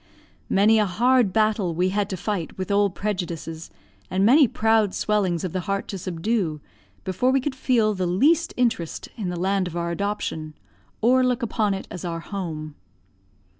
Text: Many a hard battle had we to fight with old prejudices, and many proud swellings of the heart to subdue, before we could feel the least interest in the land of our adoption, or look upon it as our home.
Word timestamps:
Many 0.49 0.79
a 0.79 0.87
hard 0.87 1.31
battle 1.31 1.67
had 1.77 1.77
we 1.77 1.89
to 1.91 2.17
fight 2.17 2.57
with 2.57 2.71
old 2.71 2.95
prejudices, 2.95 3.69
and 4.09 4.25
many 4.25 4.47
proud 4.47 4.95
swellings 4.95 5.43
of 5.43 5.53
the 5.53 5.59
heart 5.69 5.87
to 5.89 5.97
subdue, 5.99 6.59
before 7.03 7.29
we 7.29 7.39
could 7.39 7.53
feel 7.53 7.93
the 7.93 8.07
least 8.07 8.51
interest 8.57 9.09
in 9.15 9.29
the 9.29 9.39
land 9.39 9.67
of 9.67 9.77
our 9.77 9.91
adoption, 9.91 10.55
or 11.01 11.23
look 11.23 11.43
upon 11.43 11.75
it 11.75 11.87
as 11.91 12.03
our 12.03 12.21
home. 12.21 12.73